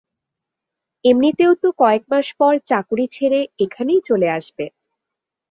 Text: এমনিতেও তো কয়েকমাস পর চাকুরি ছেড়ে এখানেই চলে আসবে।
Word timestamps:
এমনিতেও 1.05 1.51
তো 1.55 1.69
কয়েকমাস 1.79 2.27
পর 2.39 2.53
চাকুরি 2.69 3.05
ছেড়ে 3.11 3.39
এখানেই 3.59 4.01
চলে 4.09 4.27
আসবে। 4.29 4.65